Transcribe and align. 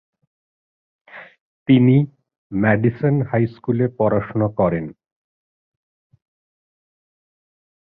তিনি 1.67 1.95
Madison 2.51 3.15
high 3.29 3.43
স্কুলে 3.53 3.85
পড়াশোনা 3.99 4.47
করেন। 4.59 4.85